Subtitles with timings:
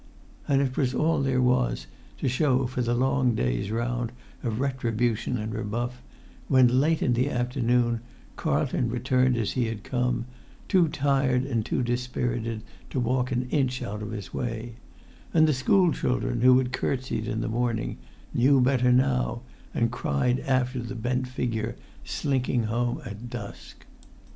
[0.47, 1.85] And it was all there was
[2.17, 6.01] to show for the long day's round of retribution and rebuff
[6.47, 7.99] when, late in the afternoon,
[8.35, 10.25] Carlton returned as he had come,
[10.67, 14.73] too tired and too dispirited to walk an inch out of his way;
[15.35, 17.99] and the school children who had courtesied in the morning
[18.33, 23.85] knew better now, and cried after the bent figure slinking home at dusk.